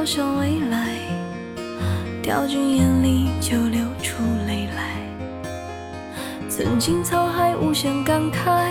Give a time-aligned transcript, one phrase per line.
[0.00, 0.96] 去飘向未来，
[2.22, 4.96] 掉进眼里就流出泪来。
[6.48, 8.70] 曾经沧海无限感慨，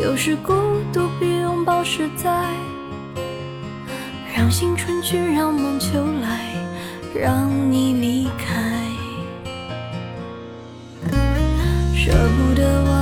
[0.00, 0.52] 有时孤
[0.92, 2.30] 独比拥抱实在。
[4.36, 5.88] 让青春去，让梦秋
[6.22, 6.54] 来，
[7.12, 8.54] 让你离开，
[11.92, 12.97] 舍不得忘，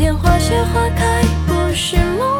[0.00, 2.39] 天花谢花开，不是梦。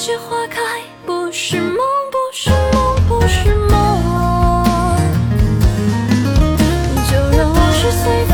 [0.00, 1.76] 雪花谢花开，不是梦，
[2.10, 3.76] 不是梦，不是梦，
[7.06, 8.24] 就让往事随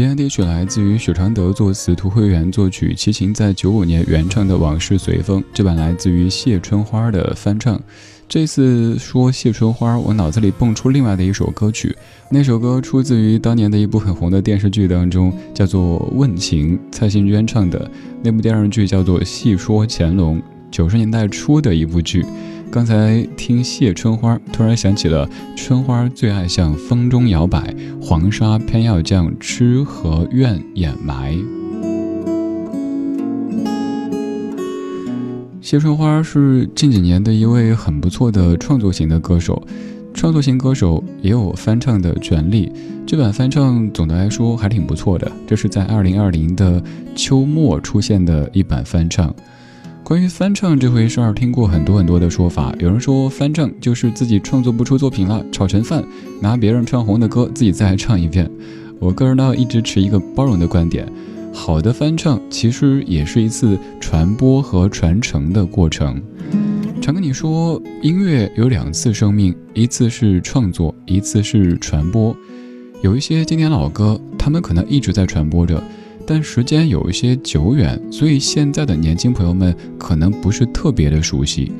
[0.00, 5.42] 这样歌曲来自于许常德作词，涂慧源作曲，齐秦在九五年原唱的《往事随风》。
[5.52, 7.78] 这版来自于谢春花的翻唱。
[8.26, 11.94] 这次说谢春花，我脑子里蹦出另外的一首歌曲，
[12.30, 17.90] 那首歌出自于当年的一部很红的电视剧当中，叫做《问情》，蔡幸娟唱的
[18.22, 20.38] 那部电视剧叫做《戏说乾隆》，
[20.70, 22.24] 九十年代初的一部剧。
[22.72, 31.36] 刚才听谢春花，突然想起了春花最爱向风中摇摆，黄沙偏要将痴和怨掩埋。
[35.60, 39.60] 谢春花是近几年的一位很不错的创作型的歌手，
[40.14, 42.70] 创作型歌手也有翻唱的权利。
[43.04, 46.80] 这版翻唱总的来说还挺不错的，这是在二零二零的
[47.16, 49.34] 秋末出现的一版翻唱。
[50.10, 52.74] 关于翻唱这回事儿，听过很多很多的说法。
[52.80, 56.04] 有人说翻唱就是自己创作不出作品了，炒成饭，
[56.40, 58.50] 拿别人唱红的歌自己再唱一遍。
[58.98, 61.06] 我个人呢一直持一个包容的观点，
[61.52, 66.20] 好的翻唱其实也是一次传播和传承的过程。
[67.00, 72.36] 常跟你说，音乐有两次生命，一次是创作，一次是传播。
[73.00, 75.80] 有一些经典老歌，他们可能一直在传播着。
[76.26, 81.72] 但时间有一些久远，所以现在的年轻朋友们可能不是特别的熟悉。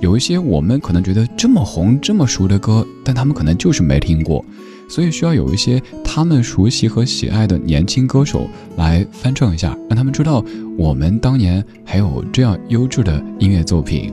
[0.00, 4.44] 有一些我们可能觉得这么红、这么熟的歌，但他们可能就是没听过，
[4.88, 8.46] 所以需要有一些他们熟悉和喜爱的年轻歌手
[8.76, 10.44] 来翻唱一下，让他们知道
[10.76, 14.12] 我们当年还有这样优质的音乐作品。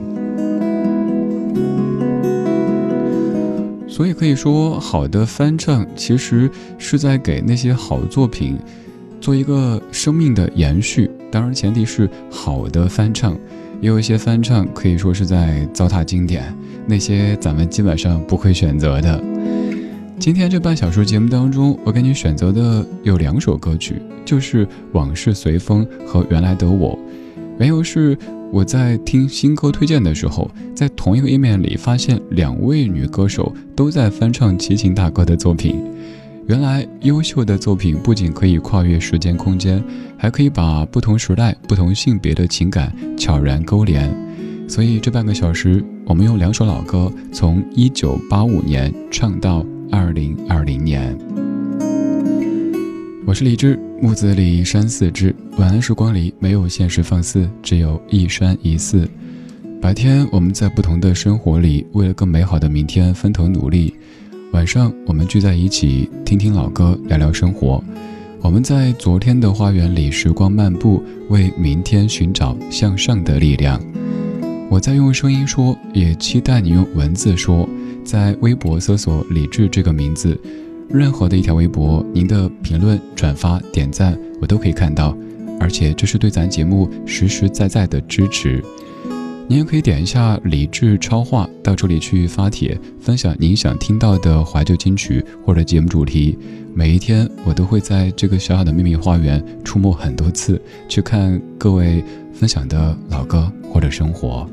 [3.86, 8.58] 所以可以说，好的翻唱其实是在给那些好作品。
[9.24, 13.32] 做一个生命的延续，当然前提是好的翻唱，
[13.80, 16.54] 也有一些翻唱可以说是在糟蹋经典，
[16.86, 19.24] 那些咱们基本上不会选择的。
[20.18, 23.94] 今天这半小时节目当中，我给你选择的有两首歌曲，
[24.26, 26.90] 就是《往事随风》和《原来的我》。
[27.58, 28.18] 缘由是
[28.52, 35.82] 我在听新歌推荐的时候，在同一个页面里发现两位女歌手都在翻唱齐秦大哥的作品。
[36.46, 39.82] 原来优秀的作品不仅可以跨越时间空间，
[40.18, 44.14] 还可以把不同时代、不同性别的情感悄然勾连。
[44.68, 51.16] 所以这半个小时，我们用两首老歌，从一九八五年唱到二零二零年。
[53.26, 55.34] 我是李志，木子李山寺志。
[55.56, 59.08] 晚安时光里没有现实放肆，只有一山一寺。
[59.80, 63.94] 白天我们在不同的生活里，为了更美好的明天分头努力。
[64.54, 67.82] 晚上，我们聚在一起，听听老歌，聊聊生活。
[68.40, 73.80] 我们在昨天的花园里时光漫步，为明天寻找向上的力量。
[74.70, 77.68] 我在用声音说，也期待你用文字说。
[78.04, 80.40] 在微博搜索“李志”这个名字，
[80.88, 85.18] 任何的一条微博，您的评论、转发、点赞，我都可以看到，
[85.58, 88.62] 而且这是对咱节目实实在在的支持。
[89.46, 96.38] 您也可以点一下理智超话，到这里去发帖，分享您想听到的怀旧金曲或者节目主题。
[96.72, 102.02] 每一天，我都会在这个小小的秘密花园出没很多次，去看各位
[102.32, 104.48] 分享的老歌或者生活。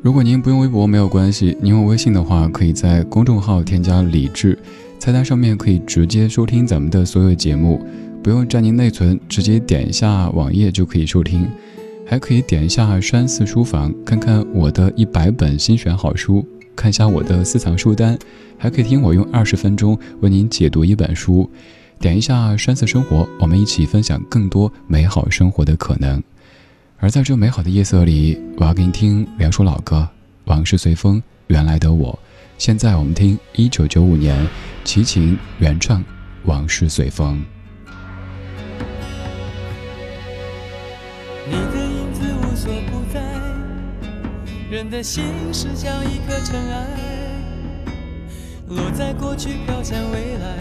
[0.00, 4.58] 如果您不用微博没有关系，您用微信的话，可以在公众号添加理智，
[4.98, 7.86] 菜单上面可以直接收听咱们的所有节目。
[8.26, 11.48] 不用占您内存，直接点一下网页就可以收听，
[12.04, 16.44] 还可以点一下山寺书房，看看我的一百本新选好书，
[16.74, 18.18] 看一下我的私藏书单，
[18.58, 21.48] 还可以听我用二十分钟为您解读一本书。
[22.00, 26.20] 点一下山寺生活，我们一起分享更多美好生活的可能。
[26.96, 29.98] 而在这美好的夜色里，我要给你听两首老歌，
[30.46, 32.18] 《往事随风》，原来的我。
[32.58, 34.44] 现在我们听一九九五年
[34.82, 36.00] 齐秦原唱
[36.46, 37.38] 《往事随风》。
[44.86, 46.86] 人的心是像一颗尘埃，
[48.68, 50.58] 落在过去飘向未来，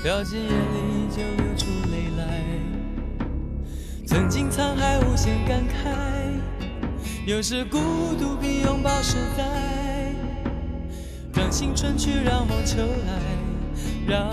[0.00, 2.40] 飘进眼里就流出泪来。
[4.06, 5.90] 曾经沧海无限感慨，
[7.26, 7.78] 有时孤
[8.16, 9.42] 独比拥抱实在。
[11.34, 13.18] 让青春去，让梦秋来，
[14.06, 14.32] 让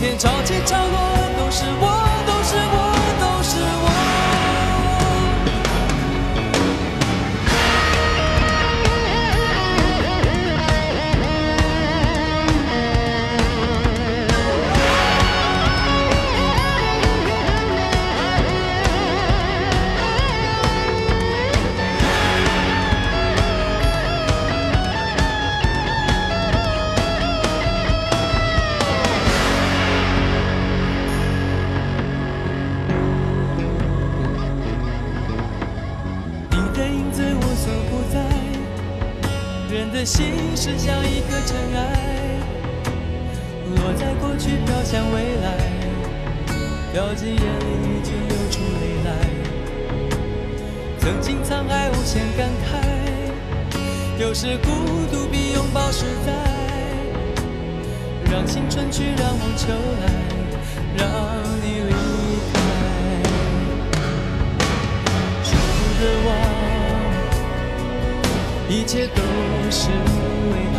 [0.00, 0.98] 天潮起潮落，
[1.36, 1.89] 都是我，
[54.30, 54.70] 有时孤
[55.10, 56.32] 独比拥抱实在。
[58.30, 60.06] 让青春去，让梦秋来，
[60.96, 61.04] 让
[61.60, 61.90] 你离
[62.52, 62.56] 开。
[65.42, 65.50] 说
[65.98, 66.30] 的忘。
[68.68, 69.20] 一切都
[69.68, 70.54] 是为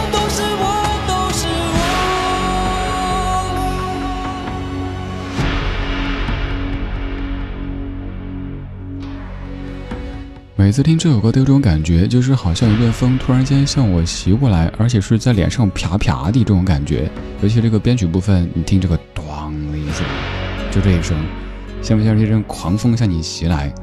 [10.61, 17.09] 每次听这首歌都有种感觉，就是好像一阵风突然间向我袭过来，而且是在脸上啪啪的这种感觉。
[17.41, 19.25] 尤其这个编曲部分，你听这个咚
[19.71, 20.05] 的一声。
[20.69, 21.17] 就这一声，
[21.81, 23.73] 像不像是一阵狂风向你袭来？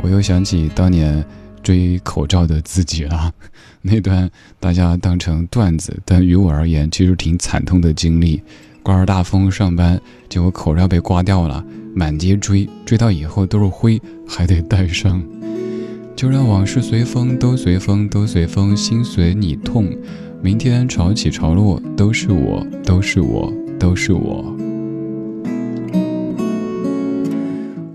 [0.00, 1.24] 我又想起当年
[1.60, 3.32] 追口罩的自己了，
[3.80, 8.40] 那段大家当成段子，但于我而言其实挺惨痛的经历。
[8.84, 11.64] 刮着大风上班，结果口罩被刮掉了，
[11.96, 15.20] 满街追，追到以后都是灰，还得戴上。
[16.14, 19.86] 就让往事随风，都随风，都随风，心随你痛。
[20.42, 24.56] 明天潮起潮落，都是我，都是我，都是我。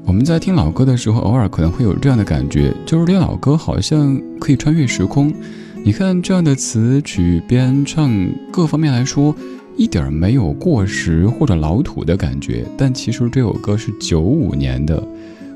[0.05, 5.33] 我们在听老歌的时候，偶尔可能会有这样的感觉，就是这老歌好像可以穿越时空。
[5.83, 8.11] 你看这样的词曲编唱
[8.51, 9.35] 各方面来说，
[9.77, 12.65] 一点没有过时或者老土的感觉。
[12.77, 15.01] 但其实这首歌是九五年的，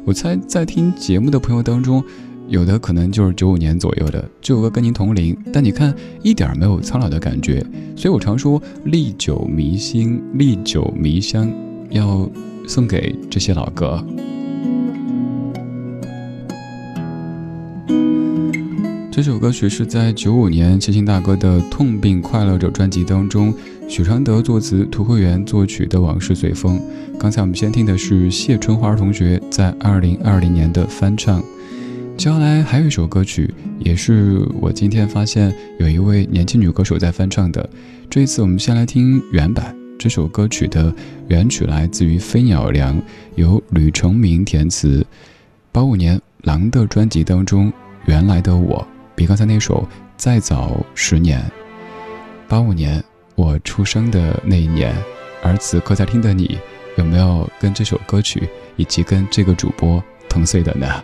[0.05, 2.03] 我猜在听节目的朋友当中，
[2.51, 4.29] 有的可能就是九五年左右的。
[4.41, 7.65] 这首歌跟您同龄，但你看一点没有苍老的感觉。
[7.95, 11.49] 所以我常说历久弥新，历久弥香，
[11.91, 12.29] 要
[12.67, 14.05] 送给这些老歌。
[19.09, 23.53] 这首歌曲是在九五年齐秦大哥的《痛并快乐着》专辑当中，
[23.87, 26.77] 许常德作词，涂慧源作曲的《往事随风》。
[27.17, 31.41] 刚才我们先听的是谢春花同学在二零二零年的翻唱。
[32.21, 37.67] 接下来还有一首歌曲，也是我今天发现有一位年轻女歌手在翻唱的。
[38.11, 39.75] 这一次我们先来听原版。
[39.97, 40.93] 这首歌曲的
[41.29, 43.01] 原曲来自于飞鸟梁，
[43.37, 45.03] 由吕成明填词。
[45.71, 47.71] 八五年《狼》的专辑当中，
[48.05, 48.77] 《原来的我》。
[49.15, 51.43] 比刚才那首再早十年，
[52.47, 54.95] 八五年我出生的那一年，
[55.41, 56.59] 而此刻在听的你，
[56.99, 61.03] 有没有跟这首歌曲以及跟这个主播同岁的呢？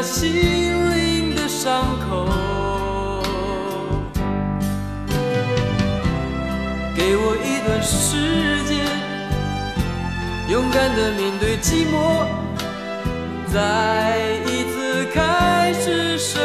[0.00, 2.28] 那心灵的伤口。
[6.94, 8.86] 给我一段时间，
[10.48, 12.28] 勇敢的面对寂寞，
[13.52, 16.40] 再一次开始生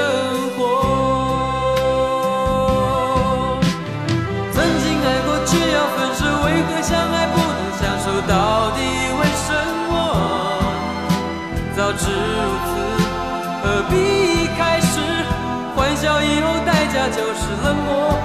[13.83, 14.99] 何必开始？
[15.75, 18.17] 欢笑以后代价就是冷漠。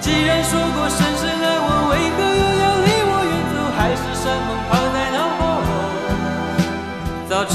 [0.00, 3.56] 既然说过深深爱我，为何又要离我远走？
[3.76, 5.42] 海誓山盟抛在脑后。
[7.28, 7.54] 早知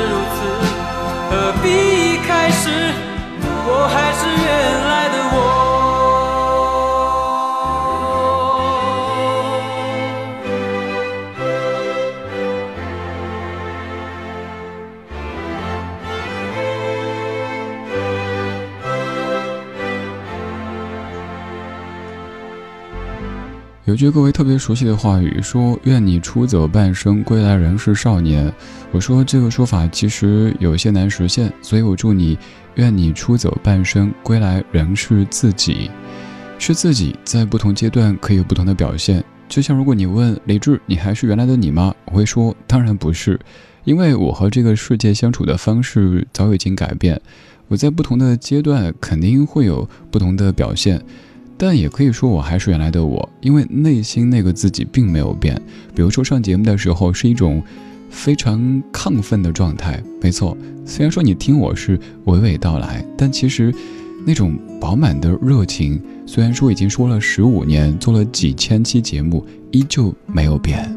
[23.91, 28.49] 有句各位特别熟悉的话语，说“愿你出走半生，归来仍是少年”。
[28.93, 32.37] 我说这个说法其实有些难实现，所以我祝你
[32.75, 35.91] “愿你出走半生，归来仍是自己”。
[36.57, 39.21] 是自己，在不同阶段可以有不同的表现。
[39.49, 41.93] 就像如果你问李志，你还是原来的你吗？
[42.05, 43.37] 我会说，当然不是，
[43.83, 47.19] 因为我和这个世界相处的方式早已经改变。
[47.67, 51.03] 我在不同的阶段肯定会有不同的表现。
[51.63, 55.55] 但也可以说我还是原来的我，因为内心那个自己并没有变。
[55.93, 57.61] 比如说上节目的时候是一种
[58.09, 60.57] 非常亢奋的状态，没错。
[60.87, 63.71] 虽然说你听我是娓娓道来，但其实
[64.25, 70.91] 那种饱满的热情，虽然说已经说了十五年，做了几千期节目，依旧没有变。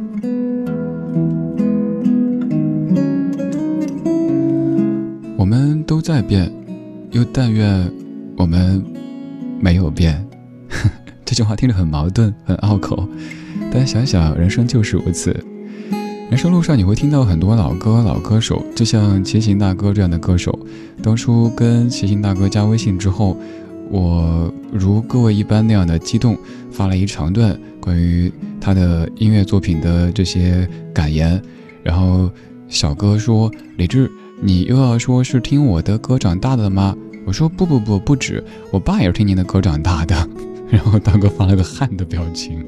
[5.37, 6.51] 我们都在变，
[7.11, 7.87] 又但愿
[8.39, 8.83] 我们
[9.61, 10.27] 没有变。
[11.25, 13.09] 这句话听着很矛盾，很拗口，
[13.73, 15.31] 但想想人生就是如此。
[16.31, 20.59] 人生路上你会听到很多老歌、老歌手，就像齐秦大哥这样的歌手。
[21.03, 23.37] 当初跟齐秦大哥加微信之后，
[23.91, 26.37] 我如各位一般那样的激动，
[26.73, 31.41] 发了一长段关于他的音乐作品的这些感言。
[31.83, 32.31] 然后
[32.69, 34.11] 小哥说：“李志，
[34.41, 40.29] 你又要说是听我的歌长大的吗？”我说：“不不不，不止，我爸也是听您的歌长大的。”
[40.75, 42.59] 然后大哥发了个汗的表情。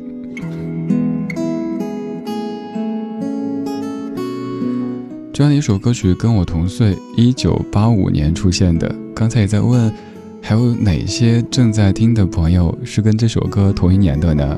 [5.33, 8.95] 这样的一首歌曲跟我同岁，一九八五年出现的。
[9.12, 9.92] 刚才也在问，
[10.40, 14.57] 还有哪些正在听的朋友是跟这首歌同一年的呢？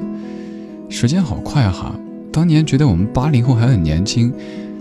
[0.91, 1.99] 时间好快哈！
[2.31, 4.31] 当年觉得我们八零后还很年轻，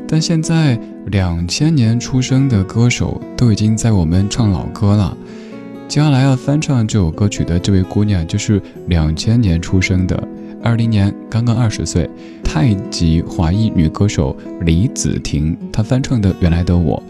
[0.08, 5.18] 但现在两千年出生的歌手都已经在我们唱老歌了。
[5.88, 10.22] 接下来要翻唱这首歌曲的这位姑娘，就是两千年出生的，
[10.62, 12.10] 二零年刚刚二十岁，
[12.44, 15.58] 太极华裔女歌手李子婷。
[15.72, 17.02] 她翻唱的《原来的我》，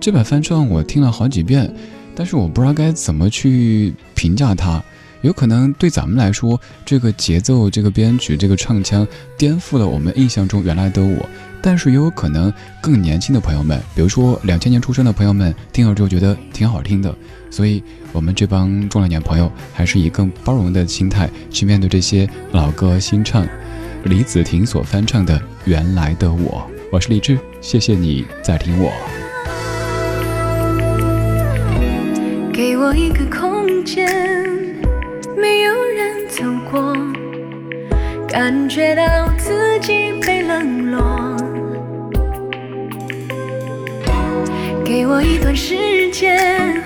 [0.00, 1.72] 这版翻唱我听了好几遍，
[2.16, 4.82] 但是我不知道该怎么去评价她。
[5.22, 9.06] 有可能对咱们来说，这个节奏、这个编曲、这个唱腔
[9.38, 11.28] 颠覆了我们印象中原来的我。
[11.66, 17.12] 但是也有可能更年轻的朋友们，比如说两千年出生的朋友们，听了之后觉得挺好听的。
[17.50, 23.44] 所以，我们这帮中老年朋友还是以更包容的心态去面对这些老歌新唱。
[24.04, 28.92] 李子婷所翻唱的《原来的我》，我是李志，谢谢你在听我。
[32.52, 34.06] 给我一个空间，
[35.36, 36.96] 没有人走过，
[38.28, 39.02] 感觉到
[39.36, 41.15] 自己被冷落。
[45.06, 46.82] 给我一段时间，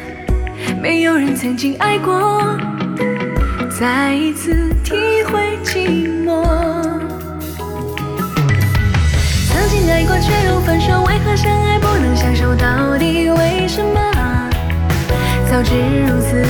[0.78, 2.54] 没有人曾经爱过，
[3.80, 4.52] 再一次
[4.85, 4.92] 体
[5.24, 6.44] 会寂寞。
[9.48, 12.54] 曾经爱过却又分手，为何相爱不能相守？
[12.54, 13.98] 到底为什么？
[15.50, 15.72] 早知
[16.06, 16.44] 如此，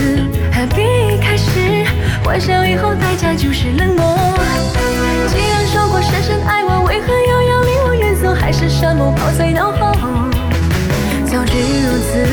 [0.53, 1.87] 何必开始？
[2.25, 4.19] 欢笑以后代价就是冷漠。
[5.29, 8.35] 既然说过深深爱我，为何又要离我远走？
[8.35, 10.30] 还是什么抛在脑后？
[11.31, 12.27] 早知如此，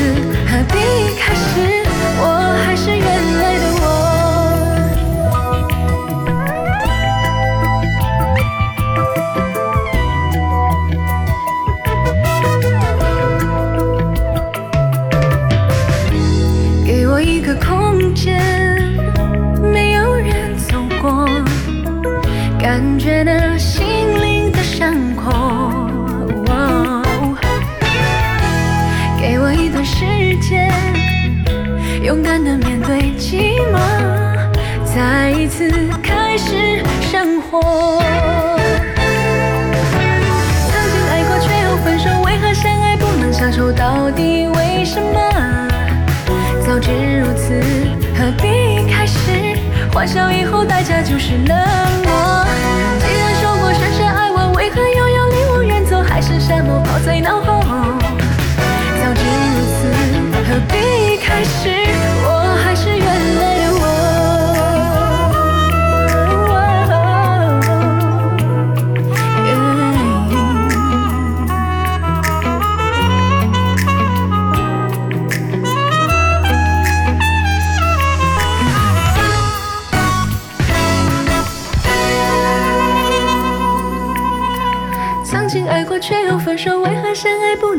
[0.50, 0.74] 何必
[1.16, 1.60] 开始？
[2.20, 2.24] 我
[2.66, 3.06] 还是原
[3.38, 3.57] 来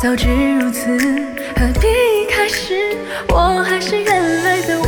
[0.00, 0.96] 早知如此，
[1.56, 1.88] 何必
[2.30, 2.72] 开始？
[3.30, 4.86] 我还是原来的我。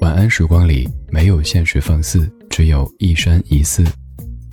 [0.00, 3.82] 晚安时光里没有现实放肆，只有一山一寺。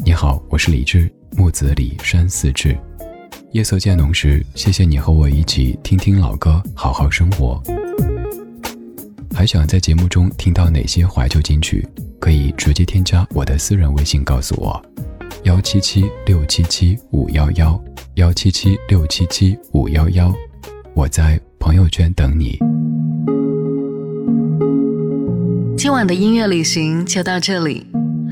[0.07, 2.73] 你好，我是李志，木子李山寺志。
[3.51, 7.61] 夜色渐浓时，谢谢你和我一起听听老歌，好好生活。
[9.35, 11.85] 还想在节目中听到哪些怀旧金曲？
[12.21, 14.81] 可以直接添加我的私人微信告诉我：
[15.43, 20.33] 幺七七六七七五幺幺幺七七六七七五幺幺。
[20.93, 22.57] 我在朋友圈等你。
[25.77, 27.85] 今晚的音乐旅行就到这里。